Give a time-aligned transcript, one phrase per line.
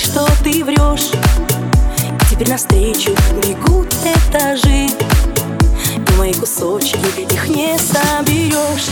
[0.00, 1.10] что ты врешь
[2.30, 3.10] Теперь навстречу
[3.42, 4.88] бегут этажи.
[4.88, 6.98] И мои кусочки,
[7.32, 8.88] их не соберешь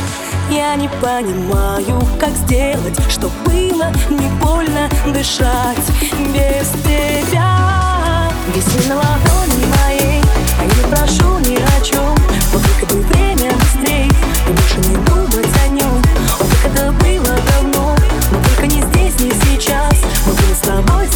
[0.50, 5.78] Я не понимаю, как сделать, что было не больно дышать.
[6.34, 10.22] Без тебя Виси на ладони моей,
[10.58, 12.14] а не прошу ни о чем
[12.52, 14.27] Вот только бы время быстрее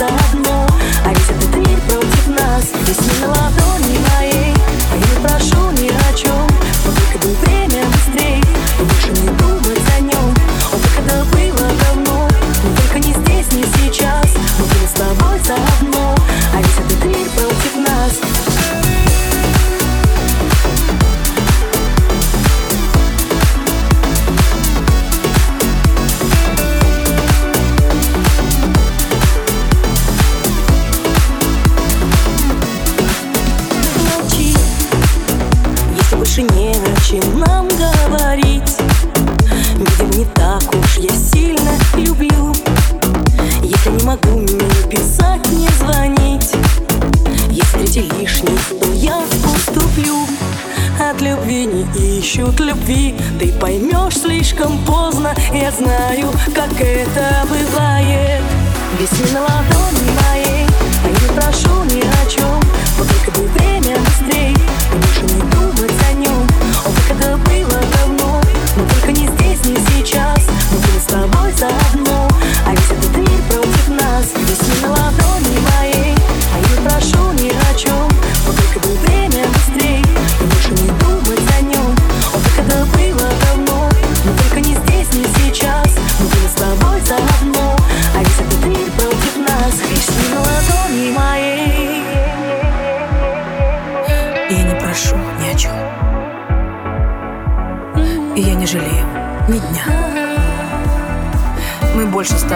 [0.02, 0.66] заодно.
[1.04, 2.64] А ведь этот мир против нас.
[2.86, 3.28] Весь мир
[59.82, 60.51] on my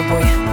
[0.09, 0.46] boy.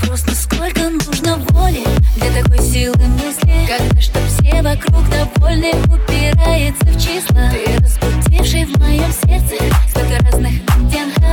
[0.00, 1.84] Вопрос, насколько нужно воли.
[2.16, 7.50] Для такой силы мысли Когда что все вокруг довольны Упирается в числа.
[7.50, 9.56] Ты разбудивший в моем сердце
[9.88, 11.25] Столько разных оттенков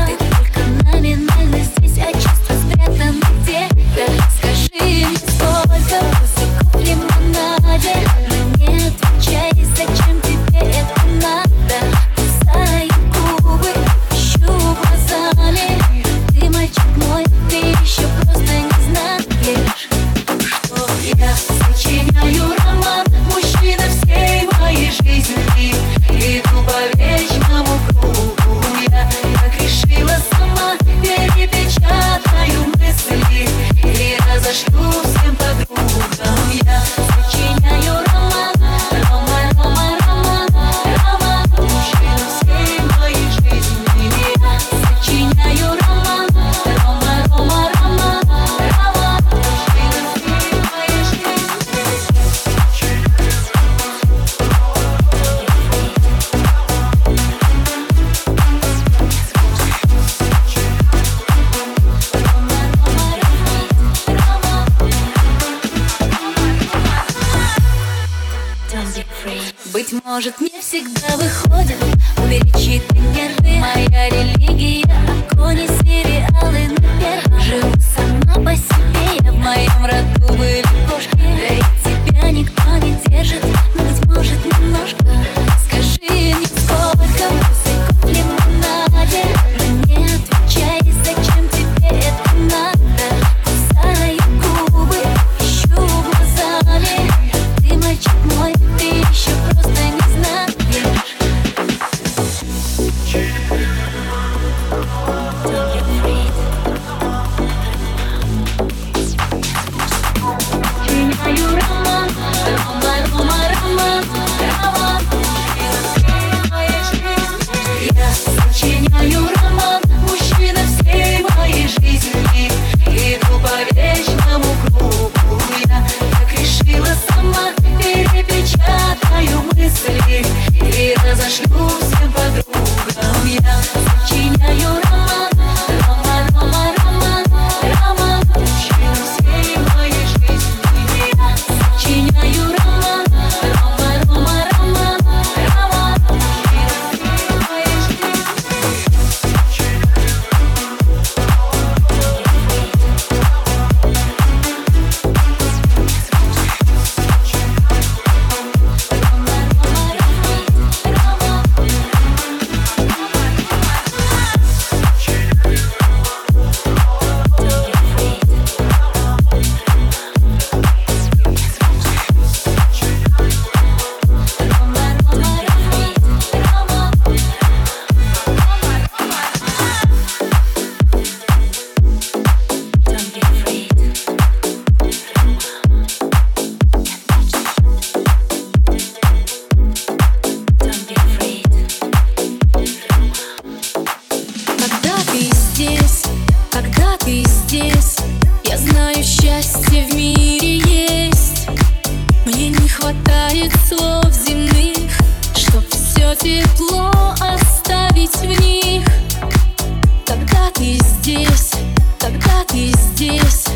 [213.03, 213.52] tears.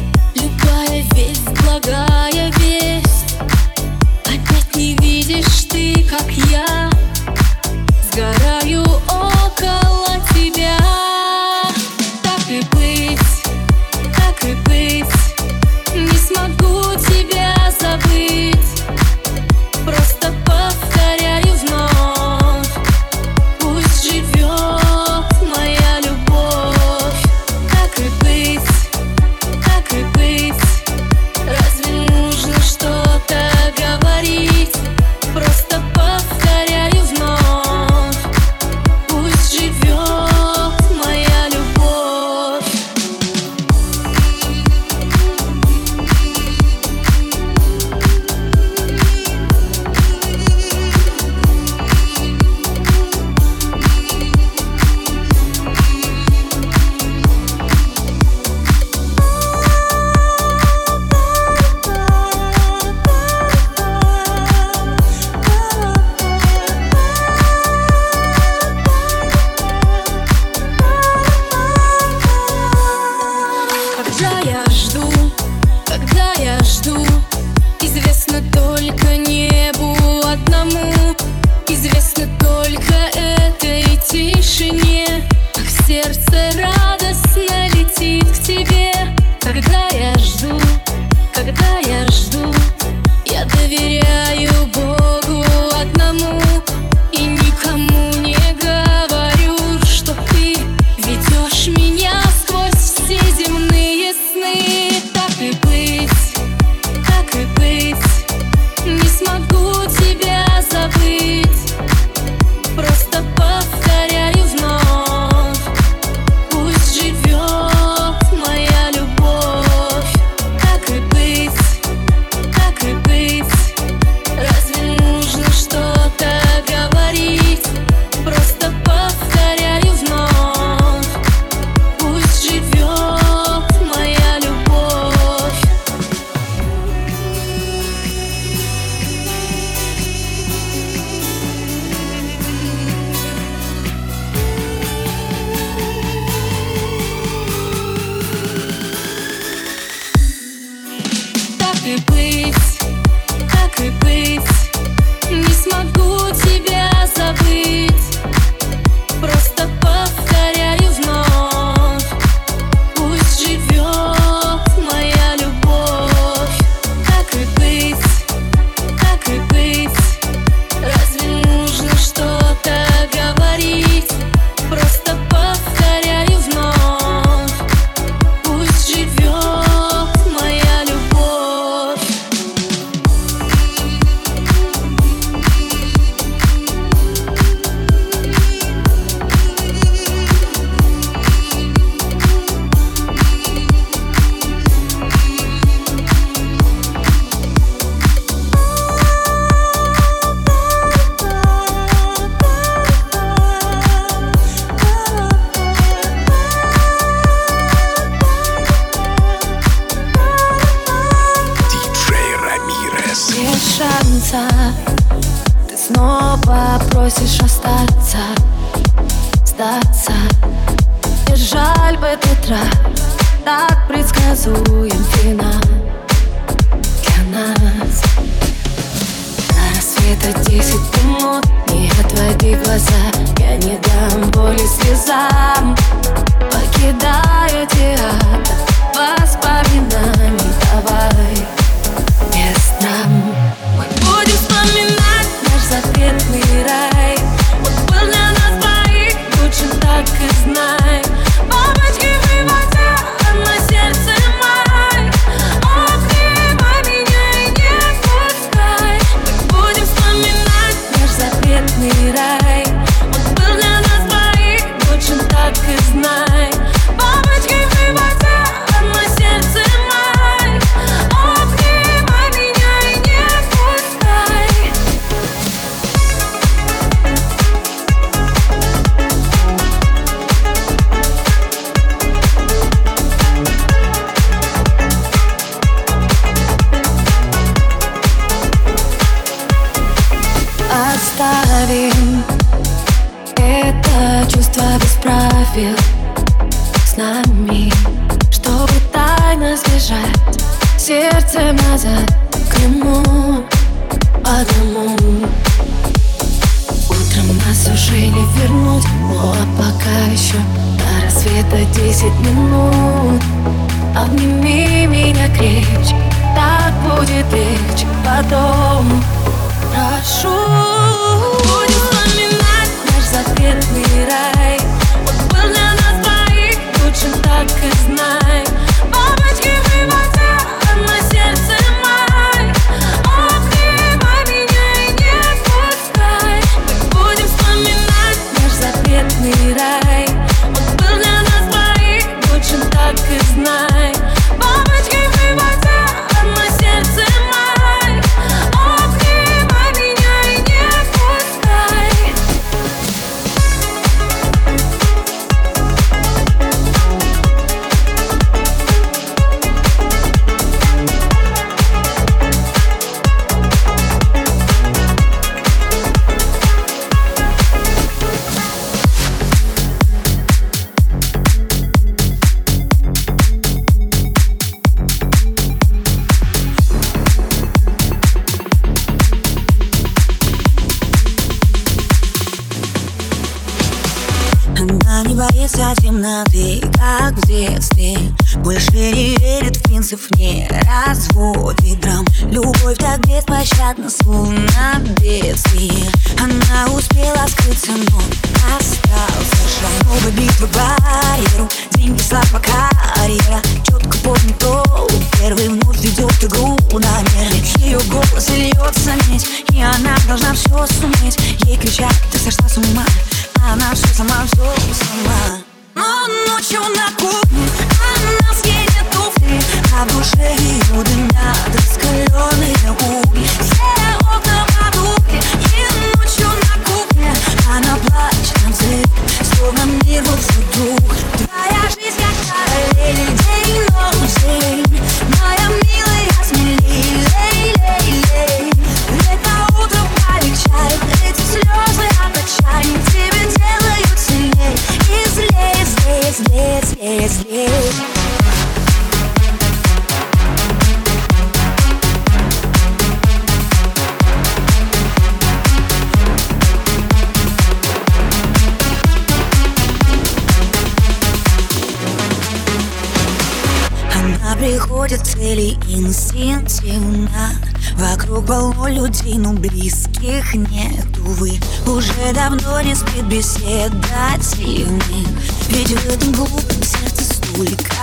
[464.88, 467.36] К цели инстинктивно.
[467.76, 471.34] Вокруг полно людей, но близких нет, увы
[471.66, 475.06] Уже давно не спит беседативный
[475.50, 477.76] Ведь в этом глупом сердце столько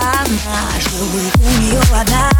[0.45, 2.31] наживых У нее одна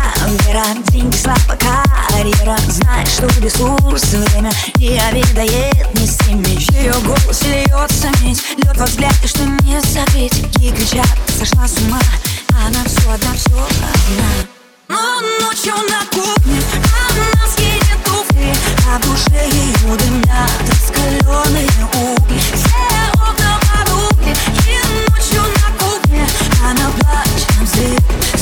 [0.45, 2.57] вера, деньги, слава, карьера.
[2.67, 8.85] Знает, что ресурс, время не обедает ни с теми Ее голос льется медь, лед во
[8.85, 11.07] взгляде, что не забить Ей кричат,
[11.37, 12.01] сошла с ума,
[12.49, 14.54] она все одна, все одна
[14.87, 16.61] Но ночью на кухне
[17.09, 18.53] она съедет туфли
[18.87, 22.39] А в душе ее дымят раскаленные угли.
[22.53, 24.35] Все окна потухли
[24.67, 24.77] И
[25.09, 26.27] ночью на кухне
[26.63, 27.99] Она плачет на взрыв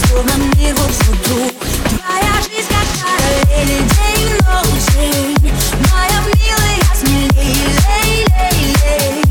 [0.08, 1.54] Словно мир вдруг.
[1.90, 5.54] Твоя жизнь как параллели День, ночь, день.
[5.92, 7.56] Моя милая, смелей
[7.88, 9.24] Лей, лей, лей.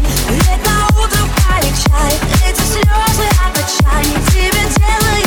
[2.46, 3.56] Это слезы от
[4.30, 5.21] Тебя делают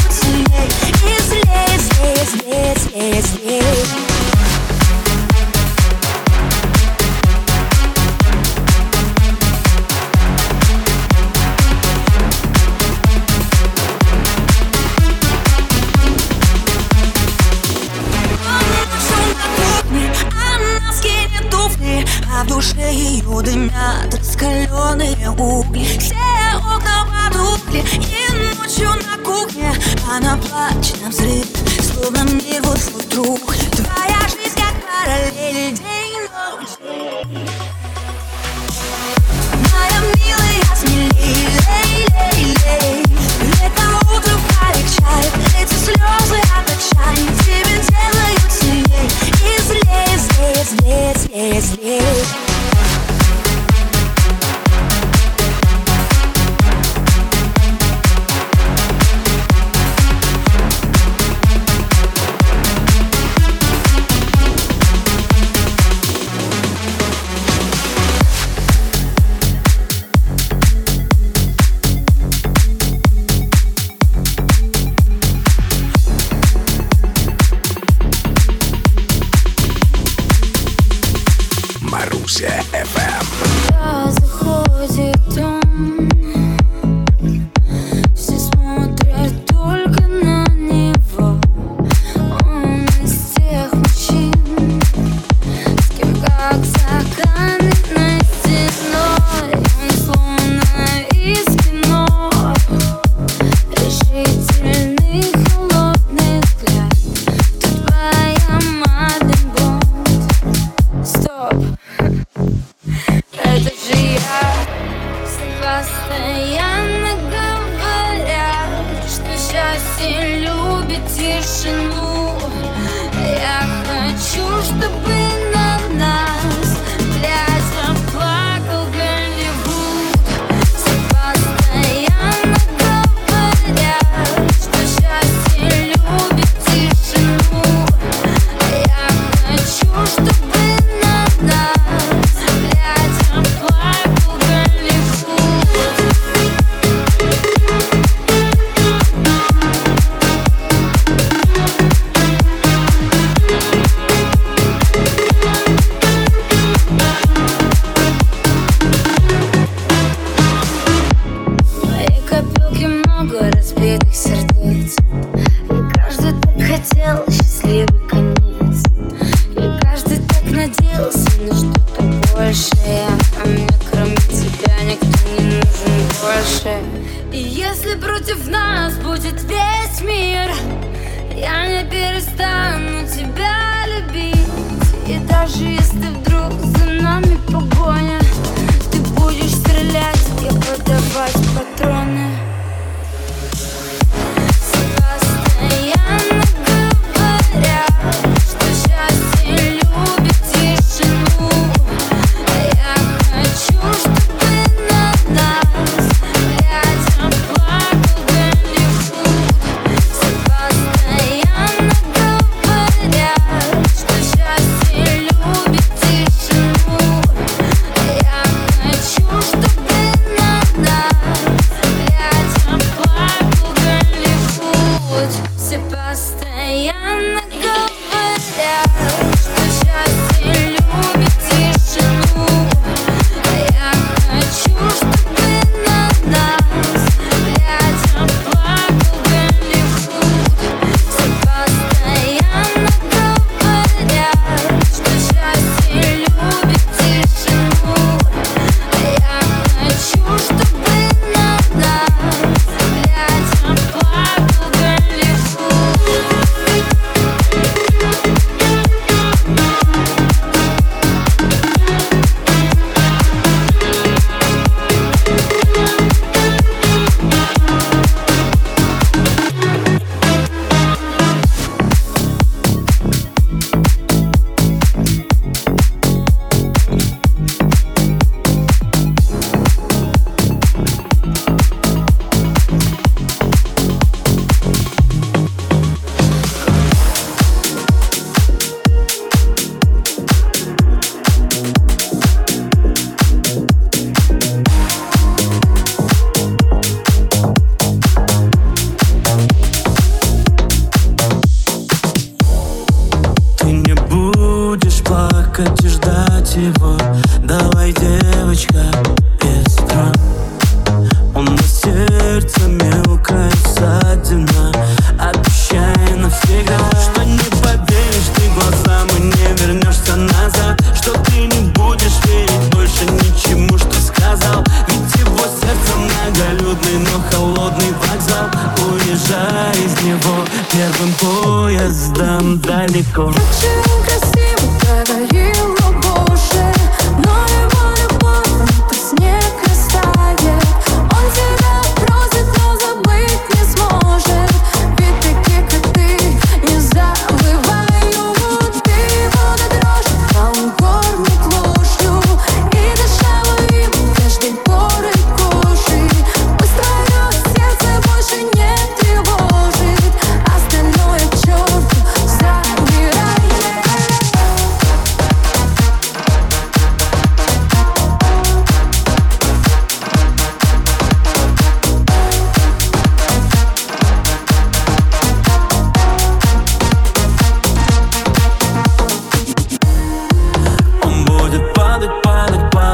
[20.85, 25.85] она скинет туфли, а в душе ее дымят раскаленные угли.
[25.99, 26.15] Все
[26.57, 29.73] окна потухли, и ночью на кухне
[30.11, 31.45] она плачет на взрыв,
[31.95, 33.39] словно мир вот вдруг.
[33.39, 37.54] Твоя жизнь как параллель, день, ночь.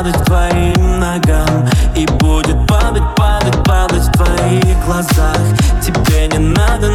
[0.02, 1.68] падать твоим ногам.
[1.96, 5.38] И будет падать, падать, падать в твоих глазах.
[5.82, 6.88] Тебе не надо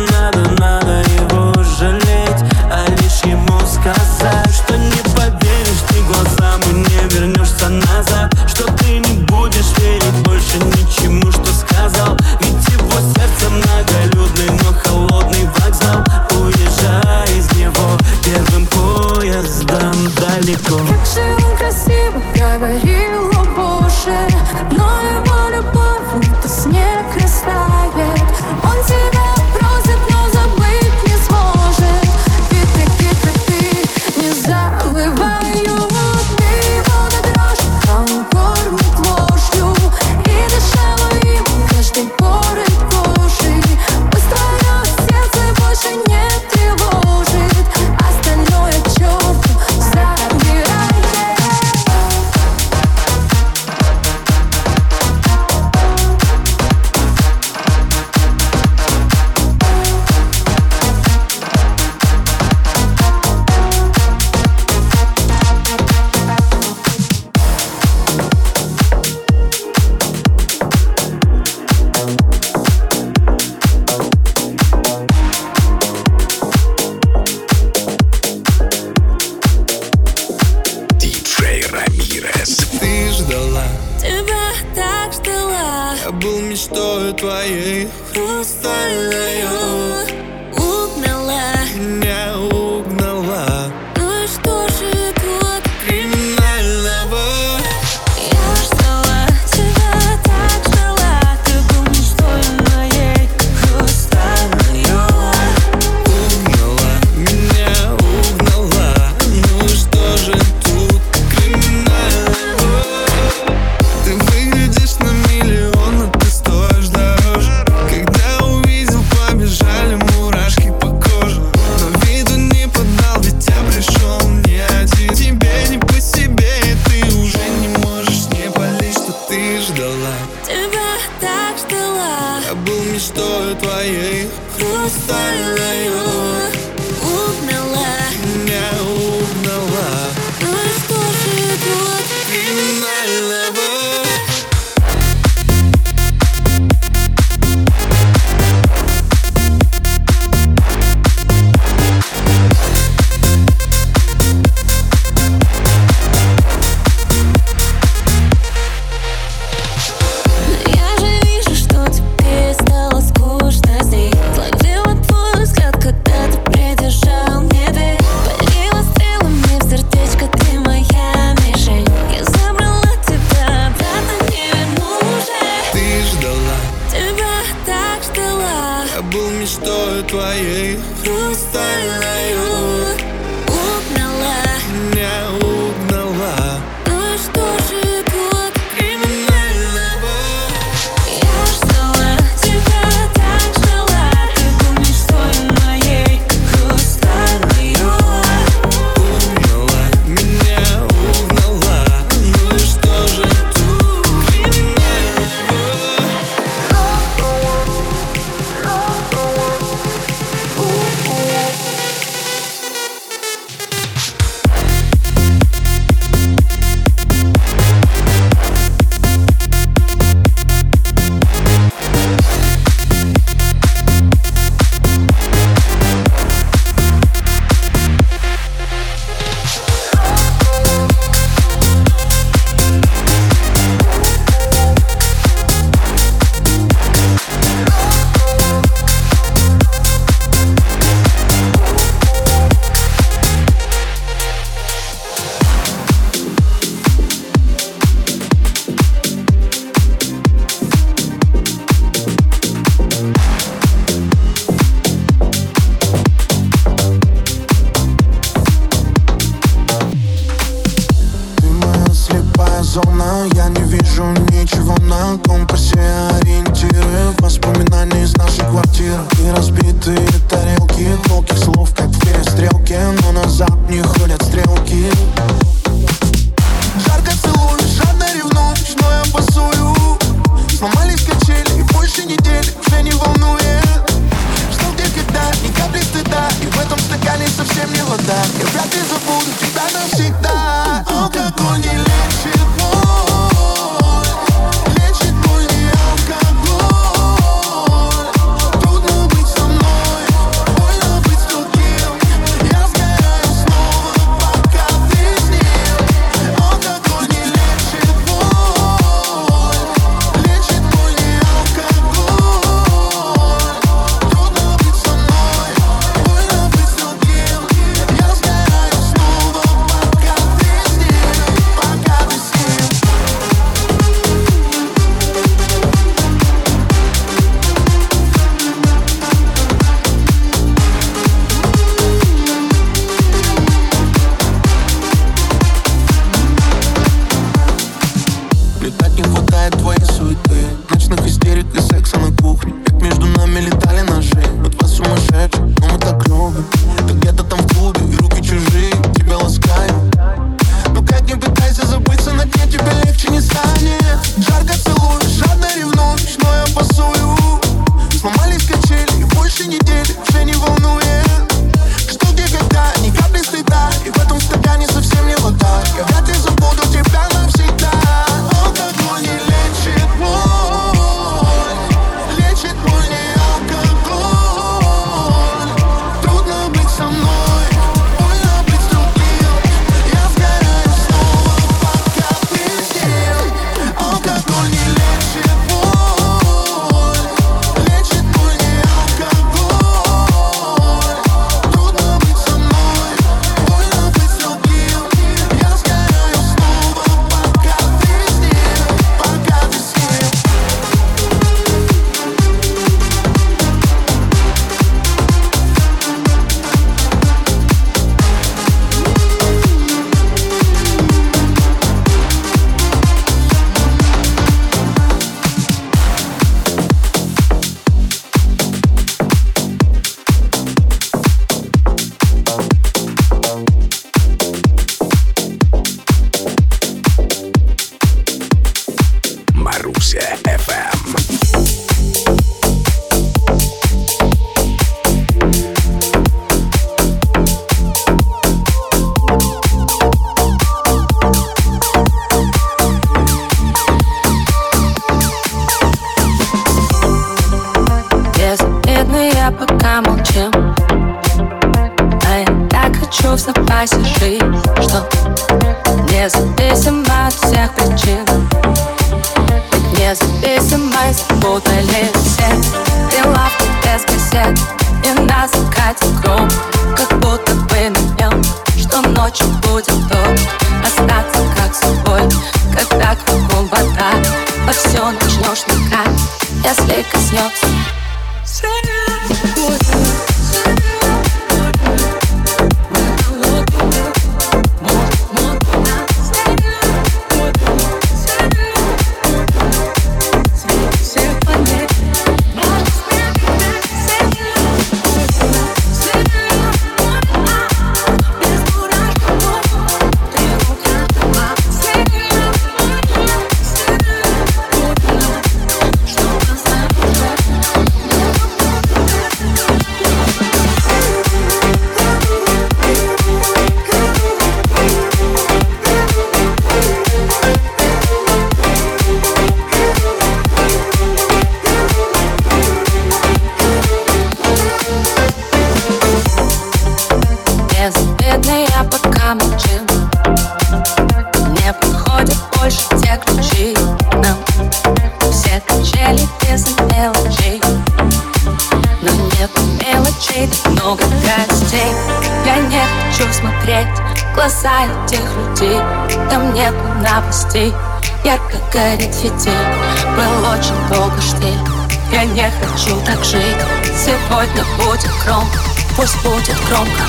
[555.05, 555.38] громко.
[555.77, 556.83] Пусть будет громко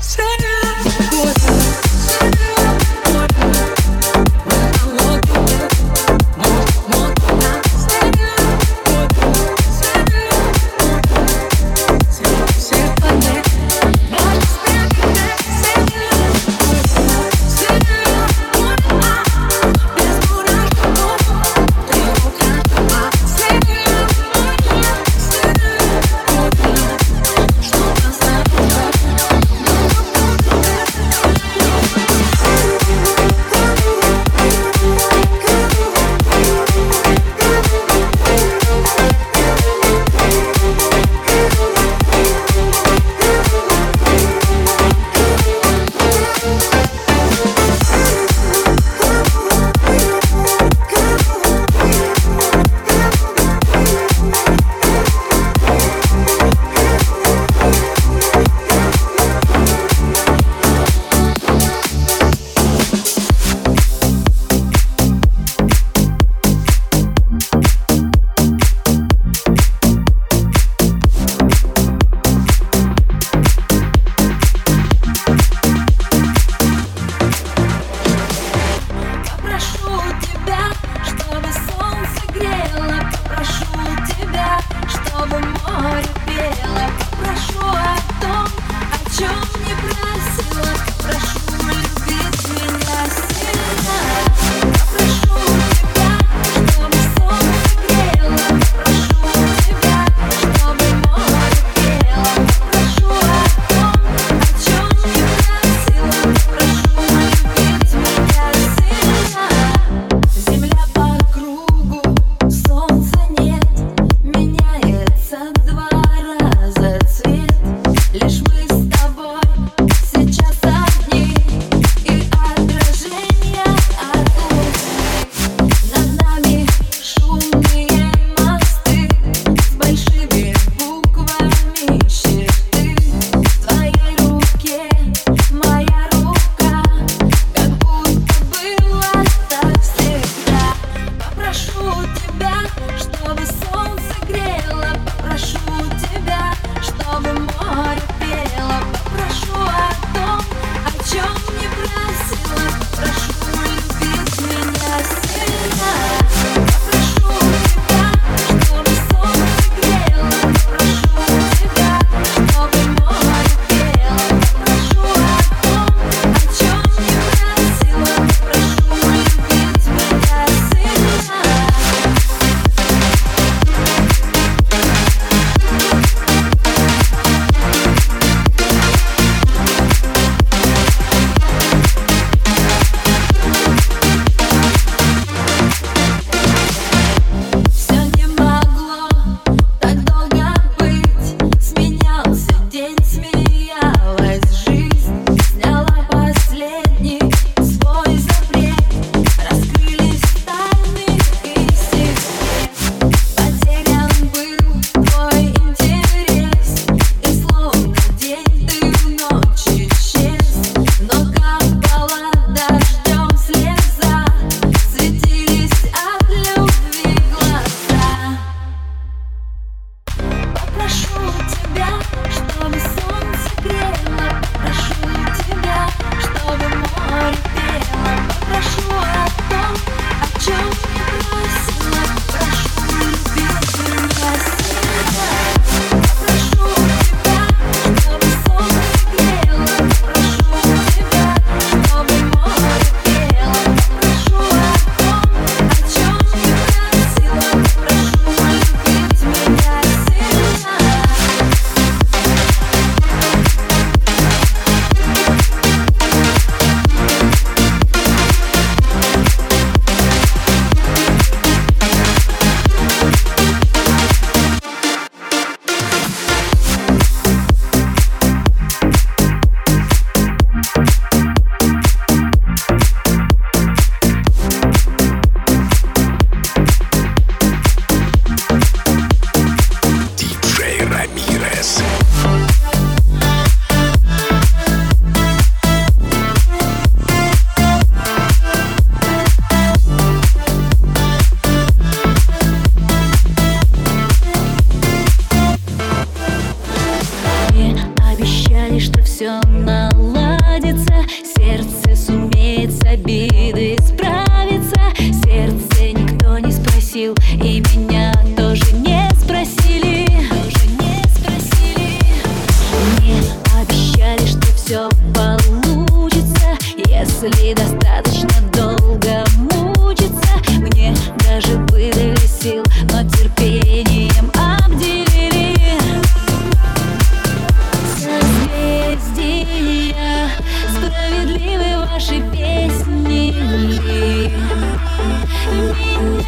[0.00, 0.22] все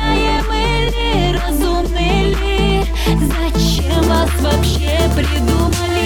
[0.00, 5.97] Меняем или разумны ли Зачем вас вообще придумали?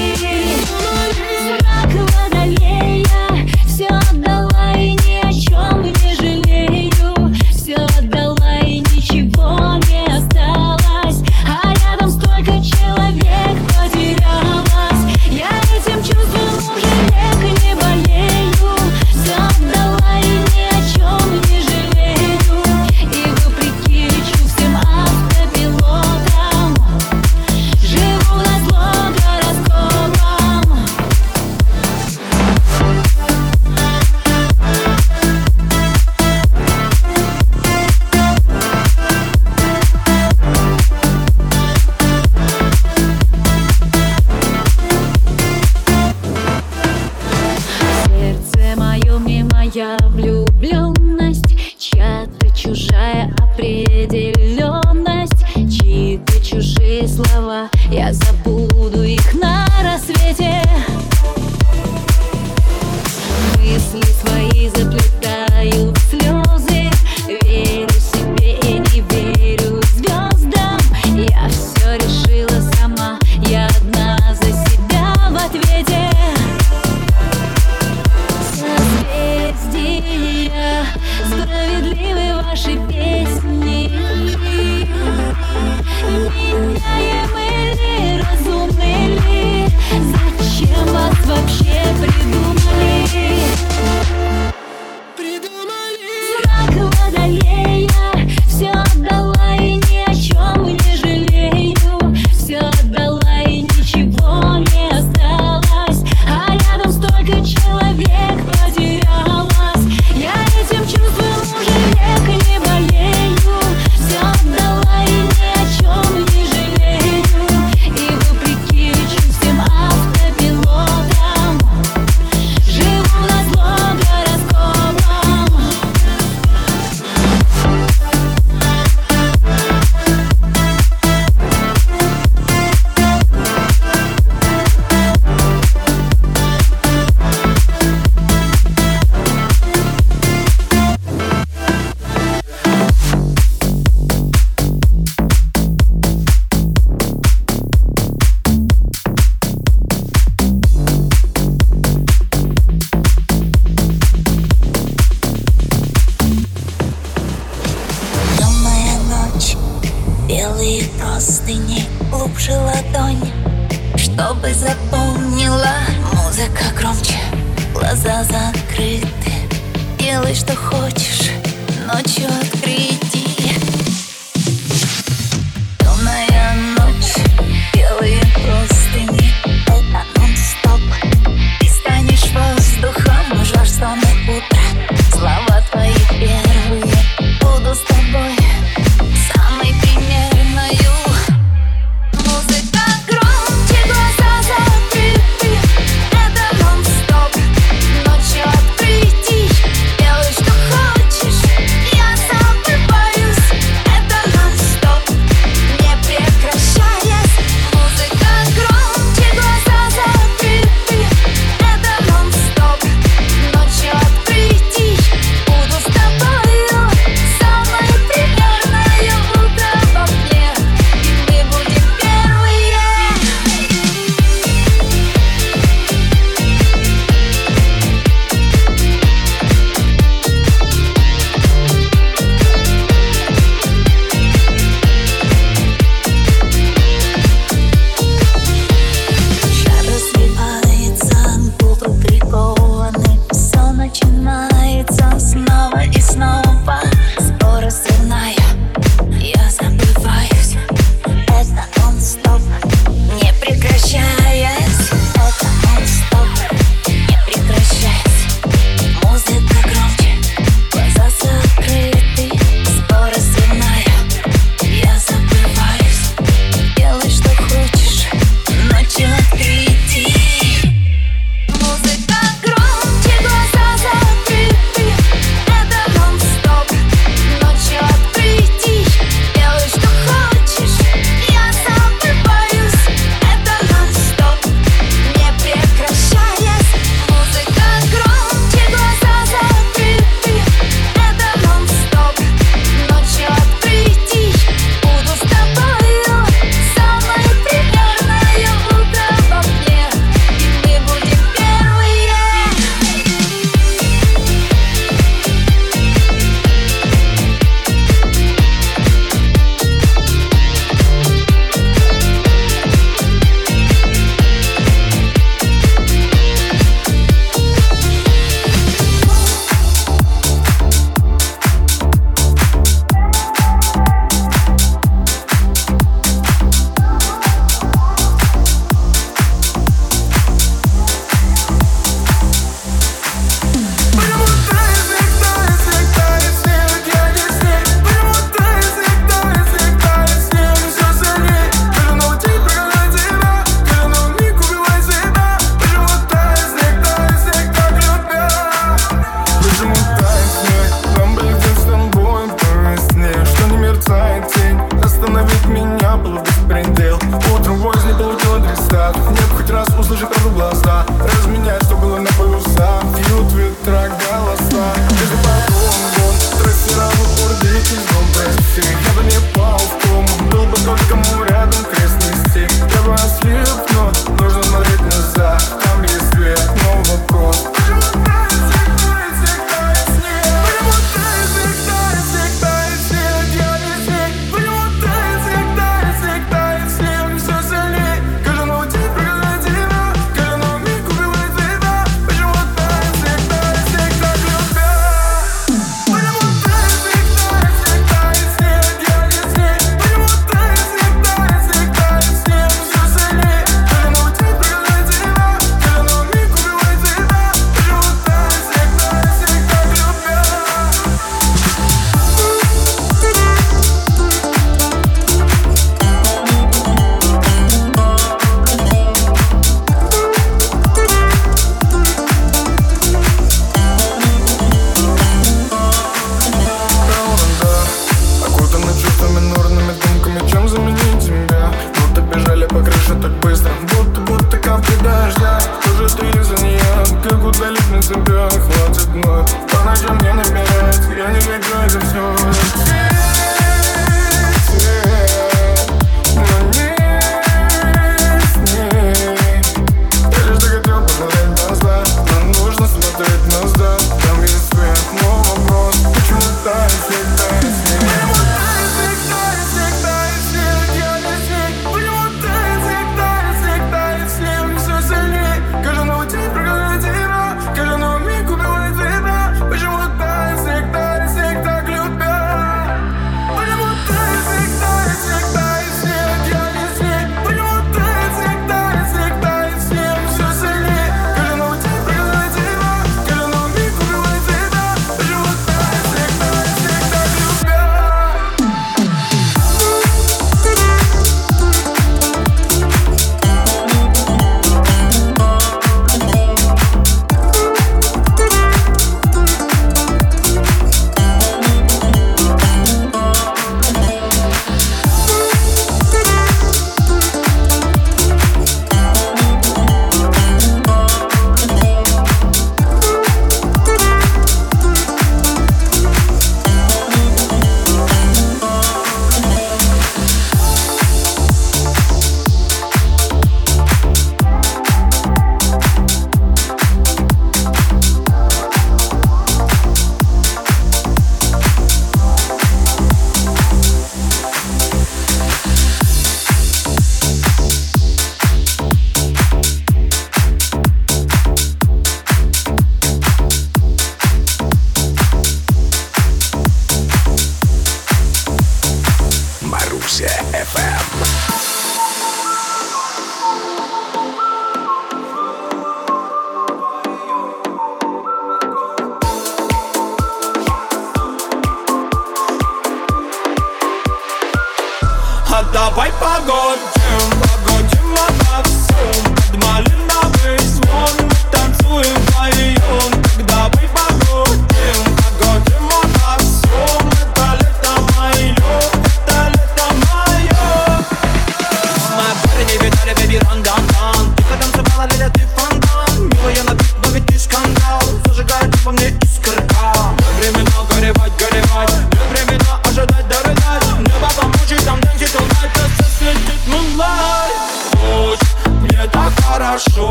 [565.53, 566.82] давай погон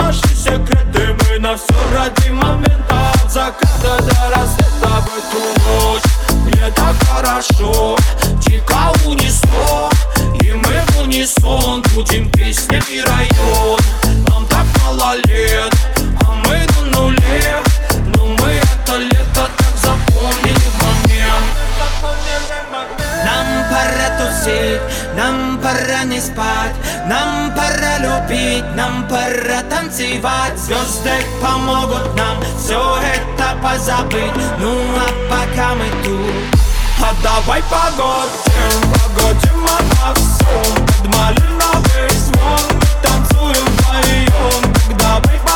[0.00, 3.12] наши секреты Мы на все ради момента.
[3.22, 6.02] От заката до рассвета В эту ночь
[6.44, 7.96] мне так хорошо.
[8.44, 9.90] Тихо унесло
[10.42, 13.78] И мы в унисон Будем песнями район.
[14.28, 15.74] Нам так мало лет
[16.26, 17.62] А мы на нуле.
[18.16, 19.50] Но мы это лето так
[19.82, 21.70] запомнили момент.
[23.24, 24.80] Нам пора тусить
[25.14, 26.74] Нам пора не спать
[27.06, 27.49] Нам
[28.00, 30.58] любить, нам пора танцевать.
[30.58, 34.32] Звезды помогут нам все это позабыть.
[34.58, 36.60] Ну а пока мы тут.
[37.02, 39.66] А давай погодим, погодим,
[40.04, 45.49] а все Под малиновый звон мы танцуем вдвоем Когда мы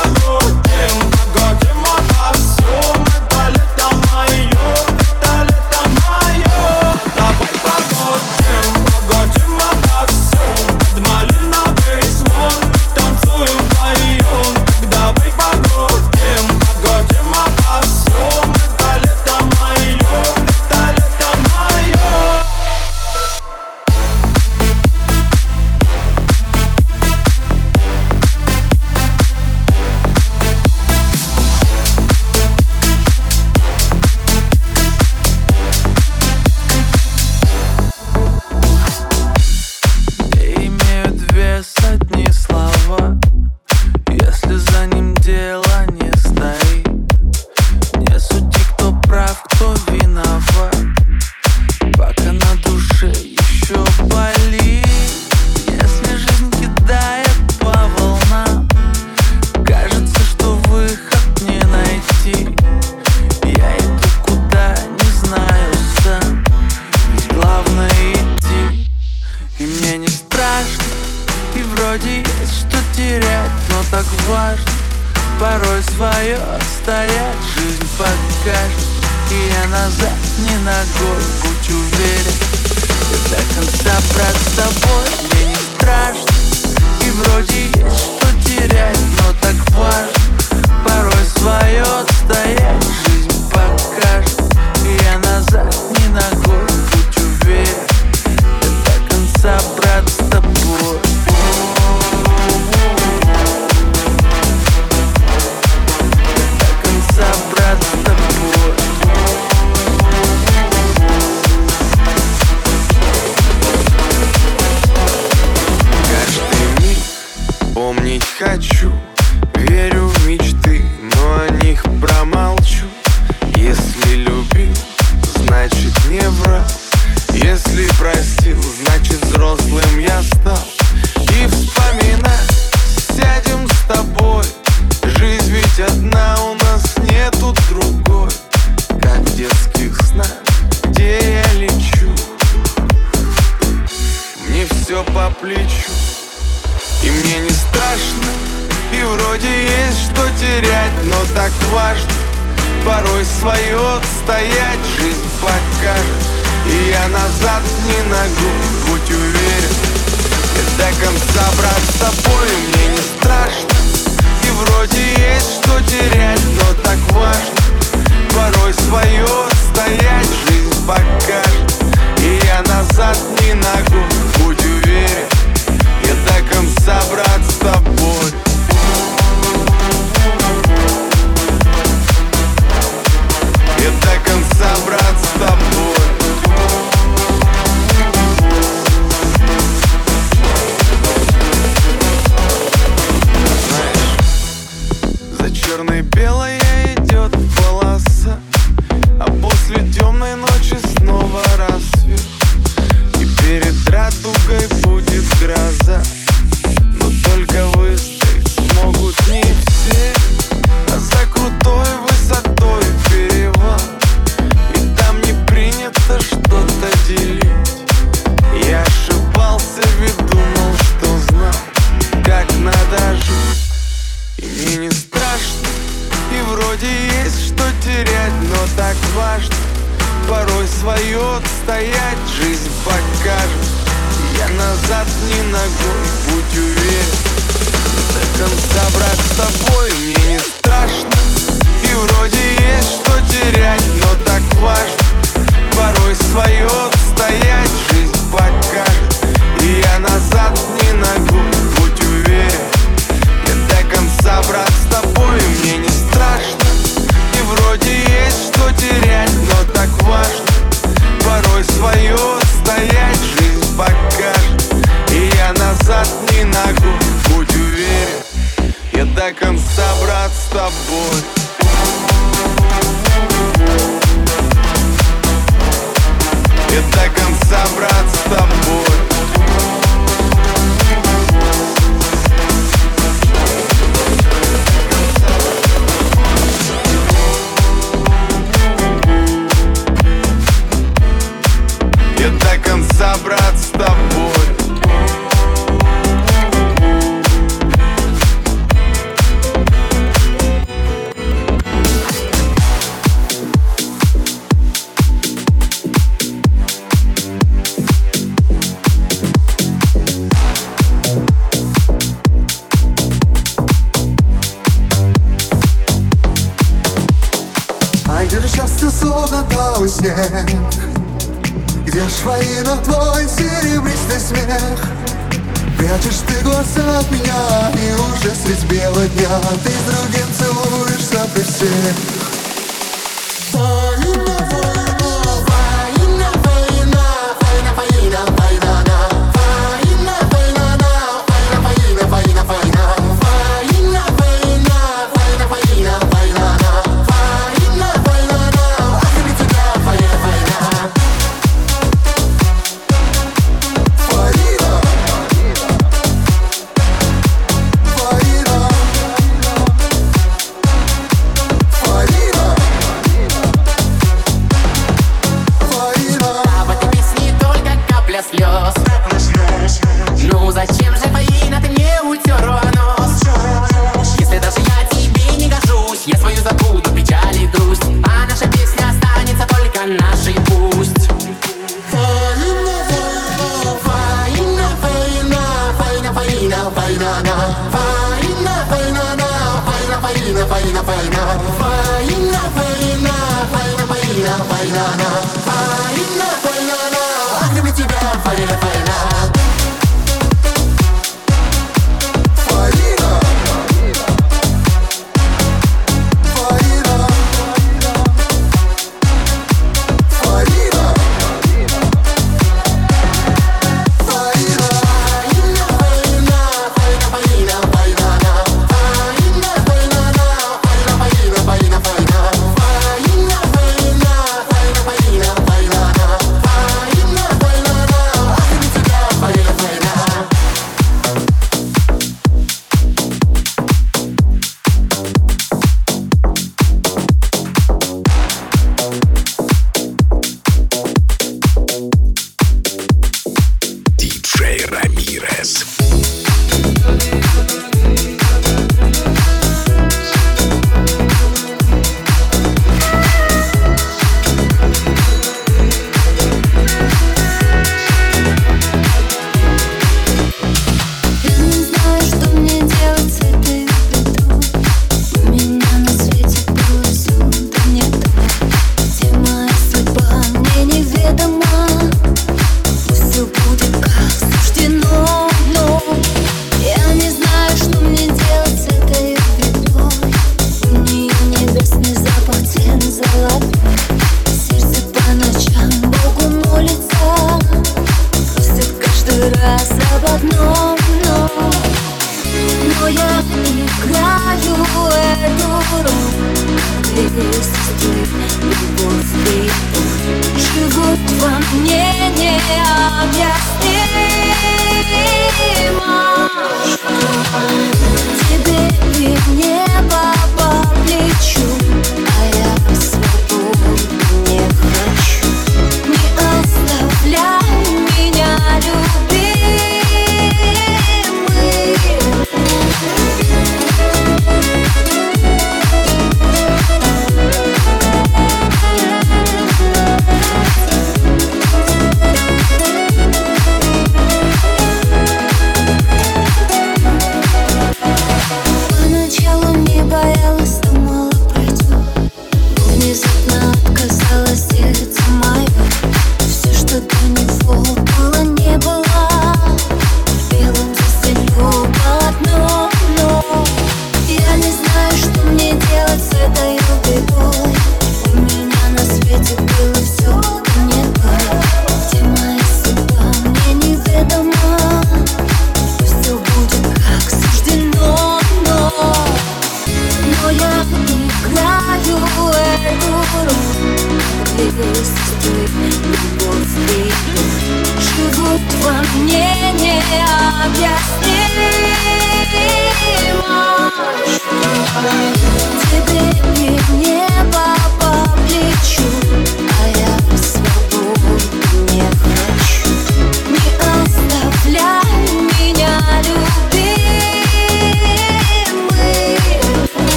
[73.95, 74.73] так важно.
[75.39, 78.89] Порой свое оставлять Жизнь покажет,
[79.31, 82.35] И я назад не ногой Будь уверен.
[83.11, 86.33] Я до конца брат с тобой Мне не страшно.
[87.05, 90.23] И вроде есть что терять Но так важно.
[90.85, 94.41] Порой свое отстоять Жизнь покажет.
[94.85, 96.64] И я назад не ногой